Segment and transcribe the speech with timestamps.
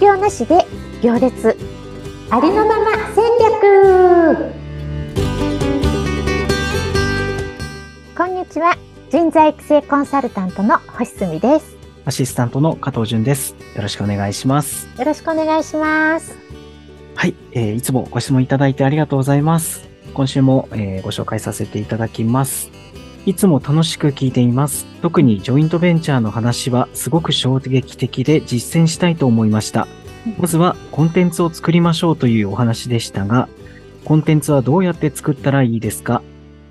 [0.00, 0.66] 業なしで
[1.02, 1.58] 行列
[2.30, 4.54] ありのまま戦略
[8.16, 8.78] こんにちは
[9.10, 11.76] 人材育成コンサルタントの星澄です
[12.06, 13.54] アシスタントの加藤淳です。
[13.76, 14.88] よろしくお願いします。
[14.98, 16.34] よろしくお願いします
[17.14, 19.86] はい、えーいつもご質問いただいてありがとうございます。
[20.14, 22.70] 今週も、えーご紹介させていただきます。
[23.26, 24.86] いつも楽しく聞いています。
[25.02, 29.86] 特にジョイントベンチャーの話はすごく衝撃的で実践したいと思いました。
[30.38, 33.48] まずはコンテンツを作りましょうというお話でしたが、
[34.04, 36.22] コンテンツはどうやって作ったらいいですか？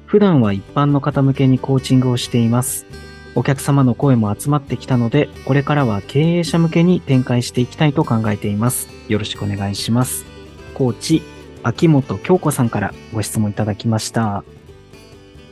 [0.06, 2.86] 普段は一般の方向けにコーチングをしています。
[3.36, 8.90] お客様の声も集まってきたので、これからは経営者向けに展開していきたいと考えています。
[9.08, 10.26] よろしくお願いします。
[10.74, 11.22] コーチ、
[11.62, 14.44] 秋元京子さんからご質問いただきました。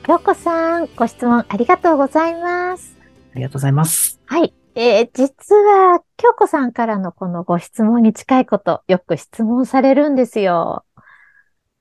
[0.07, 2.97] あ京子さんご質問ありがとうございます
[3.37, 4.19] りがとうございます。
[4.25, 4.53] はい。
[4.75, 10.85] えー実は、京子さんからのこのご質問に近いこと、よく質問されるんですよ。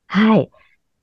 [0.06, 0.50] はい。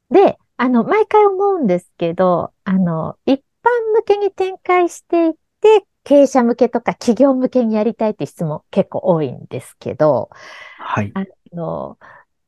[0.10, 10.30] で、あの、毎回思うんですけど、あの、一般向けに展開していって、経営者向けとか企業向けにやりたいって質問結構多いんですけど、
[10.78, 11.12] はい。
[11.14, 11.98] あの、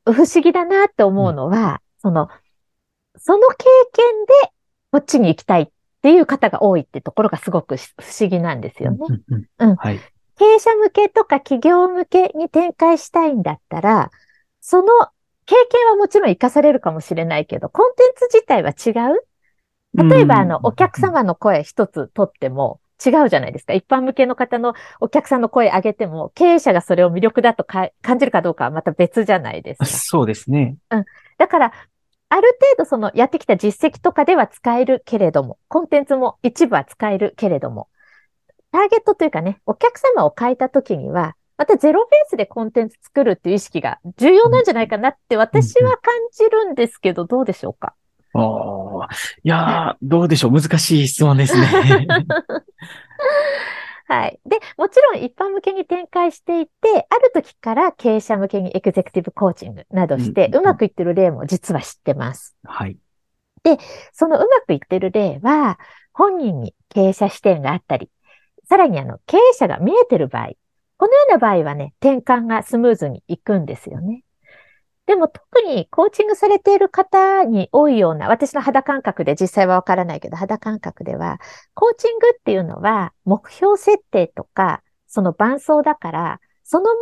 [0.04, 2.28] 不思議だなって思うのは、その、
[3.16, 4.04] その経験
[4.42, 4.55] で
[4.92, 5.68] こっちに行きたいっ
[6.02, 7.86] ていう方が多いってところがすごく不
[8.20, 8.98] 思議なんですよね。
[9.58, 9.76] うん。
[10.38, 14.10] 経営者向けとか企業向けに展開したいんだったら、
[14.60, 14.86] その
[15.46, 19.26] 経験はもちろん活かされるかもしれないけど、コンテンツ自体は違う？
[19.96, 23.72] 例えば、あの、お客様の声一つ取っても違うじゃないですか。
[23.72, 29.86] 一般向けの方のお客さんの声上げても、経営者がそれを魅力だとか感じるかどうかはまた別じゃないですか。
[29.86, 30.76] そうですね。
[31.38, 31.72] だから、
[32.28, 37.88] ある程度そのやってきた実績とかでは使えるけれども、コンテンツも一部は使えるけれども、
[38.72, 47.94] ターゲットというかね、お客様を変えたときには、またゼロベースでコンテンツ作るっていう意識が重要なんじゃないかなって私は感じるんですけど、どうでしょうか？
[48.34, 49.04] おー
[49.44, 50.52] いやー、どうでしょう。
[50.52, 51.66] 難しい質問ですね。
[54.08, 54.40] はい。
[54.46, 62.56] で、もちろん一般向けに展開していて、ある時から経営者向けにエグゼクティブコーチングなどして、うまくいってる例も実は知ってます。
[62.64, 62.96] はい。
[64.12, 65.78] そのうまくいってる例は、
[66.12, 68.08] 本人に経営者視点があったり、
[68.68, 70.50] さらにあの、経営者が見えてる場合、
[70.98, 74.22] このような場合はね、転換がスムーズにいくんですよね。
[75.06, 81.40] でも特にコーチングされている方に多いような、私の肌感覚で実際はわからないけど、肌感覚では、
[81.74, 87.00] コーチングっていうのは目標設定とか、その伴走だから、そのまんま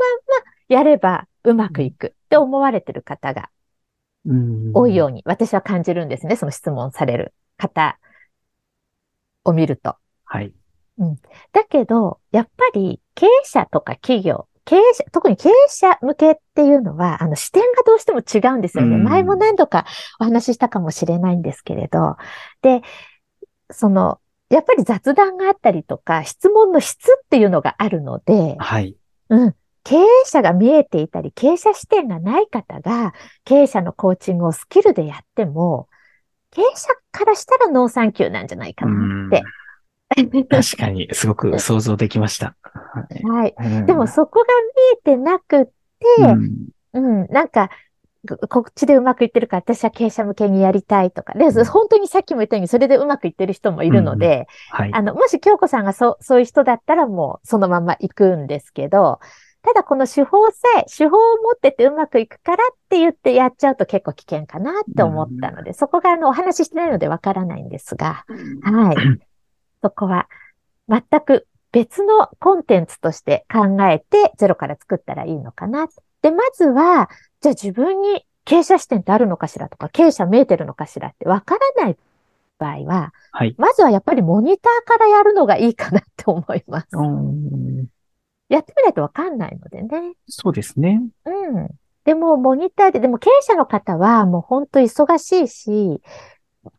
[0.68, 3.50] やればうまくいくって思われてる方が
[4.26, 6.36] うん多いように私は感じるんですね。
[6.36, 7.98] その質問される方
[9.44, 9.96] を見ると。
[10.24, 10.52] はい。
[11.52, 18.96] だけど、やっぱり経営者とか企業、経営者、特に経営者向けっていうのは、あの視点がどうしても違うんですよね。
[18.96, 19.84] うん前も何度か
[20.18, 22.16] お話ししたかもしれないんですけれど。
[22.62, 22.82] で、
[23.70, 28.96] その、やっぱり雑談があったりとか、質問の質っていうのがあるので、はい。
[29.28, 29.54] うん。
[29.84, 33.12] 経営者が見えていたり、経営者視点がない方が、
[33.44, 35.88] 経営者のコーチングをスキルでやっても、
[36.50, 39.42] 経営者からしたらノーサンキューなんじゃないかなって。
[40.14, 42.56] 確かに、すごく 想像できました。
[43.24, 43.54] はい。
[43.58, 44.46] うんでもそこが
[45.06, 45.72] 見えてなくって、
[46.18, 47.70] うんうん、なんか、
[48.26, 51.34] ここっちでうまくいってるから私は経営者向けにやりたいとか。
[51.34, 54.90] で、うん本当にさっきも言ったようにそれでうまくいってる人もいるので、はい。
[54.94, 59.20] あの、もし京子さんがそう、そういう人だったらもうそのまま行くんですけど、
[59.62, 68.24] ただこの手法さえ、手法を持っててうまくいくからって言ってやっちゃうと結構危険かなって思ったので、そこがあの、お話ししてないのでわからないんですが、
[68.62, 68.96] はい。
[69.84, 70.28] そこは
[70.88, 75.88] 全く別のコンテンツとして考えてゼロから作ったらいいのかな。
[76.22, 77.10] で、まずは、
[77.42, 81.98] じゃあ自分に経営者視点ってあるのかしらとか、経営者見えてるのかしらってわからない
[82.58, 83.54] 場合は、はい。
[83.58, 86.86] まずはやっぱりモニターからやるのがいいかなって思います。
[86.92, 87.86] うん
[88.48, 90.14] やってみないとわかんないのでね。
[90.28, 91.02] そうですね。
[91.24, 91.68] うん。
[92.04, 96.02] でも、モニターで、でも経営者の方はもう本当忙しいし、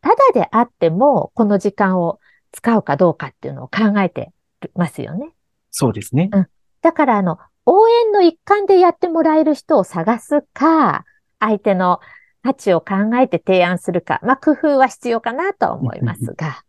[0.00, 2.18] ただであってもこの時間を
[2.56, 4.32] 使うかどうかっていうのを考えて
[4.74, 5.30] ますよね。
[5.70, 6.30] そうですね。
[6.80, 11.04] だから、あの、応援の一環でやってもらえる人を探すか、
[11.38, 12.00] 相手の
[12.42, 16.62] 価値を考えて提案するか、まあ、工夫は必要かなとは思いますが、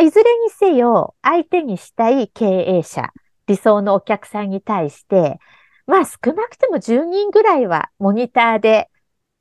[0.00, 3.10] いずれにせよ、相手にしたい経営者、
[3.48, 5.40] 理想のお客さんに対して、
[5.86, 8.90] まあ少なくても10人ぐらいはモニターで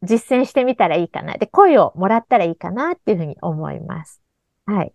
[0.02, 1.36] 実践してみたらいいかな。
[1.36, 4.22] で、声をもらったらいいかなっていうふうに思います。
[4.66, 4.94] はい。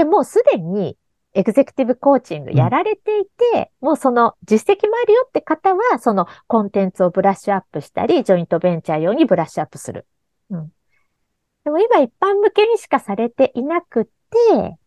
[0.00, 0.96] で、もうすでに
[1.34, 10.06] エグゼクティブコーチングやられていて、もうその実績もあるよって方は、そのコンテンツをブラッシュアップしたり、ジョイントベンチャー用にブラッシュアップする。
[10.48, 10.72] うん。
[11.64, 14.78] でも今一般向けにしかされていなくて、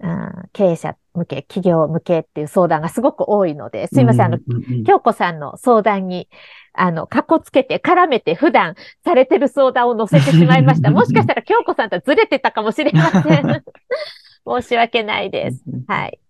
[0.00, 4.38] うん、経営者向け、企業向けっていう相談がすごく多いので、すいません、あの、
[4.86, 6.28] 京子さんの相談に、
[6.72, 10.90] あの、かっこつけて、絡めて、普段されてる相談を載せてしまいました。
[10.90, 13.64] もしかしたら京子さんとはずれてたかもしれません。
[14.62, 15.64] 申し訳ないです。
[15.88, 16.20] はい。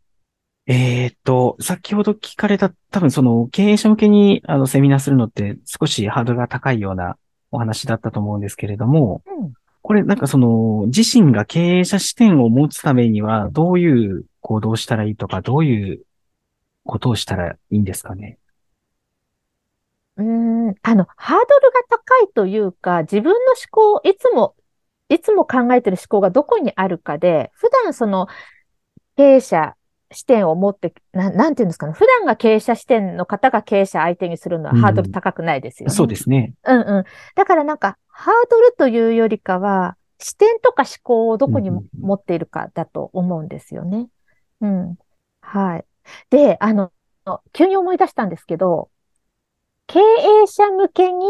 [0.66, 7.16] えー、っと、先ほど聞かれた、多分その経営者向けにあのセミナーするのって少しハードルが高いような
[7.50, 9.52] お話だったと思うんですけれども、うん、
[9.88, 16.02] これなんかその自身が経営者視点を持つためにはどういう行動をしたらいいとか、どういう
[16.84, 18.36] ことをしたらいいんですかね？
[20.18, 24.54] うん、あの、ハードルが高いというか、自分の思考、いつも
[25.08, 28.28] いつも考えてる思考がどこにあるかで、普段その
[29.16, 29.74] 経営者
[30.12, 31.94] 視点を持って、ななんていうんですかね？
[31.94, 35.92] 普段が経営者視点の方が経営者相手にするのはハードル高くないですよね。
[35.92, 36.52] うん、そうですね。
[36.66, 37.04] うんうん。
[37.36, 44.08] だからなんか、ハードルというよりかは、視点とか思考をどこに持っているかだと思うんですよね。
[44.60, 44.98] うん。
[45.40, 45.84] はい。
[46.28, 46.90] で、あの、
[47.52, 48.90] 急に思い出したんですけど、
[49.86, 51.24] 経営者向けに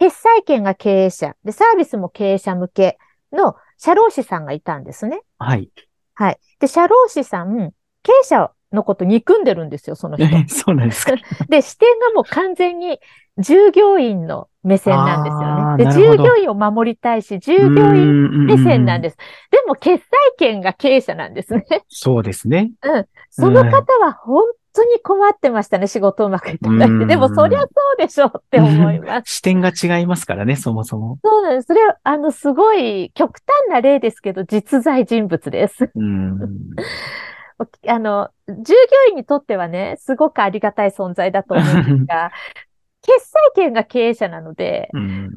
[0.00, 2.98] 決済権が経営者、で、サービスも経営者向け
[3.32, 5.20] の社労士さんがいたんですね。
[5.38, 5.70] はい。
[6.14, 6.38] はい。
[6.58, 7.70] で、社労士さん、
[8.02, 10.26] 経営者のこと憎んでるんですよ、その人。
[10.54, 11.12] そうなんですか？
[11.48, 12.98] で、視点がもう完全に
[13.38, 15.49] 従業員の目線なんですよね。
[15.84, 19.16] で、従業員を守りたいし、従業員目線なんです。
[19.50, 21.64] でも、決済権が経営者なんですね。
[21.88, 22.72] そうですね。
[22.82, 23.06] うん。
[23.30, 24.42] その方は本
[24.72, 27.06] 当に困ってましたね、仕事うまくいかなくて。
[27.06, 29.34] でも、そりゃそうでしょうって思います。
[29.36, 31.18] 視点が違いますからね、そもそも。
[31.24, 31.66] そうなんです。
[31.66, 35.90] それは、あの、すごい極端な例ですけど、実在人物です。
[37.88, 42.30] あの、従業員にとってはね、すごくありがたい存在だと思うんですが、
[43.02, 45.30] 決済権が経営者なので、うん、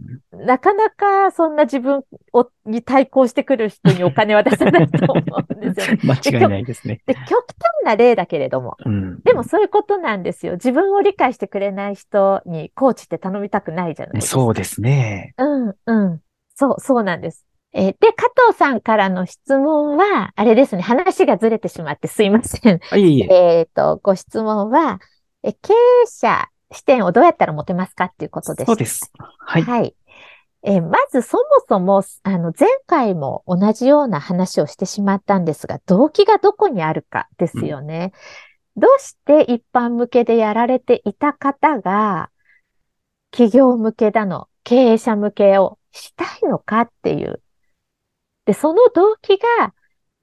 [0.46, 6.02] なかなかそんな自分をに対抗してくる人にお金は出せないと思うんですよね。
[6.04, 7.14] 間違いないですねで。
[7.14, 10.54] 極端な例だけれども、うん、でもそういうことなんですよ。
[10.54, 14.42] 自分を理解してくれない人にコーチって頼みたくないじゃないですか。
[14.42, 15.34] そうですね。
[15.38, 16.20] うん、うん。
[16.56, 17.46] そう、そうなんです。
[17.74, 22.76] えー、で、加藤さんからの質問は、あれですね、話がずれてしまってすいません。
[22.76, 23.28] いえいえ。
[23.34, 25.00] えっ、と、ご質問は、
[25.42, 25.76] え経営
[26.06, 28.68] 者視点をどうやったら持てますかっていうことです。
[28.68, 29.12] そうです。
[29.40, 29.62] はい。
[29.64, 29.96] はい。
[30.66, 38.14] えー、まずそもそも、あの、前回も同じような話をしてしまったんですが、動機がどこにあるかですよね。
[38.78, 42.30] うん、どうして一般向けでやられていた方が、
[43.32, 47.42] 企業向けだの、経営者向けをしたいのかっていう。
[48.46, 49.74] で、その動機が、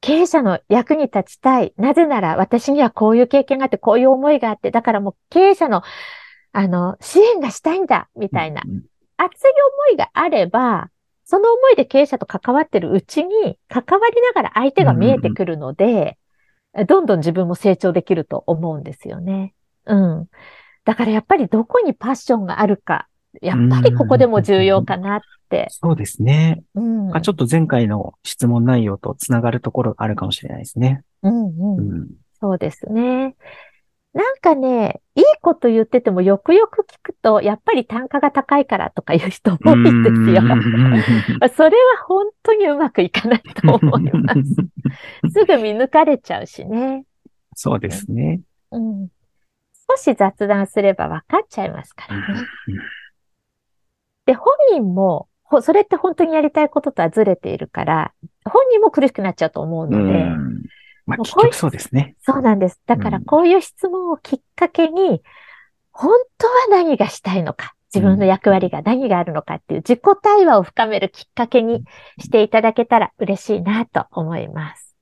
[0.00, 1.74] 経営者の役に立ちたい。
[1.76, 5.82] なぜなら私にはこういう経験があって、こういう思いがあって、だからもう経営者の
[6.52, 8.62] あの、支援がしたいんだ、みたいな、
[9.16, 9.50] 熱い
[9.88, 10.90] 思いがあれば、
[11.24, 16.18] その思いで経営者と関わってるうちに、関わりながら相手が見えてくるので、
[16.88, 19.54] どんどん自分も成長できると思うんですよね。
[19.86, 20.28] うん。
[20.84, 23.06] だからやっぱりどこにパッションがあるか、
[23.42, 25.68] やっぱりここでも重要かなって。
[25.70, 26.62] そうですね。
[26.74, 31.02] うん、ちょっと前回の質問内容とつながるところがあるかもしれないですね。
[31.22, 31.78] うんうん。
[31.78, 32.08] うん、
[32.40, 33.36] そうですね。
[34.12, 40.42] なんかね、いいこと言っててもよくよく聞くと、やっぱり単価が高いからとかいう人多いんですよ。
[41.54, 44.40] それは本当にうまくいかないと思います。
[45.30, 47.04] すぐ見抜かれちゃうしね。
[47.54, 48.40] そうですね。
[48.72, 49.08] うん。
[49.88, 52.46] 少し雑談すれば分かっちゃいますからね。
[54.26, 55.28] で、本人も、
[55.62, 58.12] それって本当にやりたいこととはずれているから、
[58.44, 60.26] 本人も苦しくなっちゃうと思うので、
[61.06, 62.14] まあ、結局そうですね。
[62.20, 62.80] そうなんです。
[62.86, 65.22] だからこういう質問をきっかけに、
[65.92, 71.84] 本当は何がしたいのか、自分の役割が何があるのかっていう自己対話を深めるきっかけに
[72.18, 74.94] していただけたら嬉しいなと思います。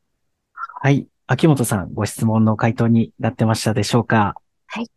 [0.81, 1.07] はい。
[1.27, 4.35] 秋元さん、ご質問の回答になってましたでしょうか？
[4.67, 4.91] はい。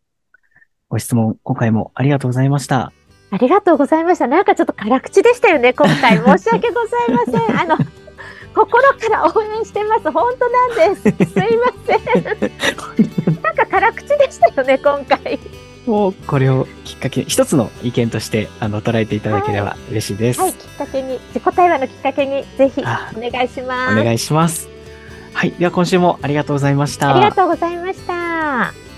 [0.88, 2.94] ご質問、今回もありがとうございました。
[3.32, 4.28] ありがとうございました。
[4.28, 6.18] なんかちょっと辛口でしたよね、今回。
[6.18, 7.60] 申し訳ございません。
[7.60, 7.78] あの、
[8.54, 10.12] 心から応援してます。
[10.12, 11.34] 本当なんです。
[11.34, 12.24] すいません。
[13.42, 15.40] なんか辛口でしたよね、今回。
[15.86, 20.40] もうこれをきっかけ、一つの意見としてあの捉えていただければ嬉しいです。
[20.40, 22.84] はい、はい、きっかけに、自己対話のきっかけに、ぜひお
[23.32, 24.00] 願いします。
[24.00, 24.70] お願いします。
[25.34, 27.16] はい、では今週もありがとうございました。
[27.16, 28.91] ありがとうございました。